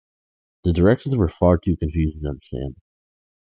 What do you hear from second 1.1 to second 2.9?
were far too confusing to understand.